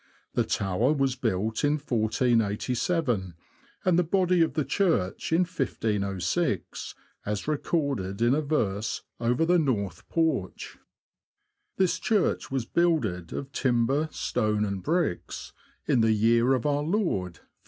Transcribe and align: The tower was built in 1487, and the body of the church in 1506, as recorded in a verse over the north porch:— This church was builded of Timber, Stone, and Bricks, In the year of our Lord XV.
The 0.33 0.43
tower 0.43 0.93
was 0.93 1.15
built 1.15 1.63
in 1.63 1.73
1487, 1.73 3.35
and 3.85 3.99
the 3.99 4.03
body 4.03 4.41
of 4.41 4.55
the 4.55 4.65
church 4.65 5.31
in 5.31 5.41
1506, 5.41 6.95
as 7.23 7.47
recorded 7.47 8.19
in 8.19 8.33
a 8.33 8.41
verse 8.41 9.03
over 9.19 9.45
the 9.45 9.59
north 9.59 10.09
porch:— 10.09 10.79
This 11.77 11.99
church 11.99 12.49
was 12.49 12.65
builded 12.65 13.31
of 13.31 13.51
Timber, 13.51 14.09
Stone, 14.11 14.65
and 14.65 14.81
Bricks, 14.81 15.53
In 15.85 16.01
the 16.01 16.13
year 16.13 16.55
of 16.55 16.65
our 16.65 16.81
Lord 16.81 17.35
XV. 17.35 17.41